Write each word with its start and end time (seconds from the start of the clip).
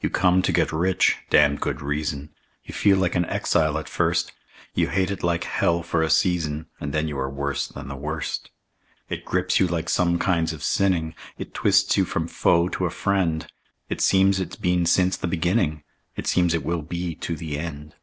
You 0.00 0.08
come 0.08 0.40
to 0.44 0.50
get 0.50 0.72
rich 0.72 1.18
(damned 1.28 1.60
good 1.60 1.82
reason); 1.82 2.30
You 2.64 2.72
feel 2.72 2.96
like 2.96 3.14
an 3.14 3.26
exile 3.26 3.76
at 3.76 3.86
first; 3.86 4.32
You 4.72 4.88
hate 4.88 5.10
it 5.10 5.22
like 5.22 5.44
hell 5.44 5.82
for 5.82 6.02
a 6.02 6.08
season, 6.08 6.68
And 6.80 6.94
then 6.94 7.06
you 7.06 7.18
are 7.18 7.28
worse 7.28 7.68
than 7.68 7.88
the 7.88 7.94
worst. 7.94 8.48
It 9.10 9.26
grips 9.26 9.60
you 9.60 9.66
like 9.66 9.90
some 9.90 10.18
kinds 10.18 10.54
of 10.54 10.62
sinning; 10.62 11.14
It 11.36 11.52
twists 11.52 11.94
you 11.98 12.06
from 12.06 12.28
foe 12.28 12.70
to 12.70 12.86
a 12.86 12.90
friend; 12.90 13.46
It 13.90 14.00
seems 14.00 14.40
it's 14.40 14.56
been 14.56 14.86
since 14.86 15.18
the 15.18 15.26
beginning; 15.28 15.82
It 16.16 16.26
seems 16.26 16.54
it 16.54 16.64
will 16.64 16.80
be 16.80 17.14
to 17.16 17.36
the 17.36 17.58
end. 17.58 17.94